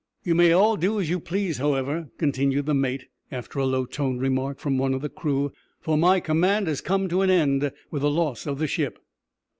"You 0.23 0.33
may 0.33 0.51
all 0.51 0.77
do 0.77 0.99
as 0.99 1.11
you 1.11 1.19
please, 1.19 1.59
however," 1.59 2.09
continued 2.17 2.65
the 2.65 2.73
mate, 2.73 3.05
after 3.31 3.59
a 3.59 3.67
low 3.67 3.85
toned 3.85 4.19
remark 4.19 4.57
from 4.57 4.79
one 4.79 4.95
of 4.95 5.01
the 5.01 5.09
crew, 5.09 5.51
"for 5.79 5.95
my 5.95 6.19
command 6.19 6.65
has 6.65 6.81
come 6.81 7.07
to 7.09 7.21
an 7.21 7.29
end 7.29 7.71
with 7.91 8.01
the 8.01 8.09
loss 8.09 8.47
of 8.47 8.57
the 8.57 8.65
ship." 8.65 8.97